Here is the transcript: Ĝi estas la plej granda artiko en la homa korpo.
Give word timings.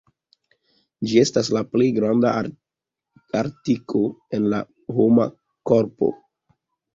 Ĝi 1.09 1.19
estas 1.23 1.51
la 1.57 1.61
plej 1.73 1.89
granda 1.97 2.31
artiko 3.43 4.03
en 4.39 4.49
la 4.55 4.63
homa 4.97 5.29
korpo. 5.75 6.11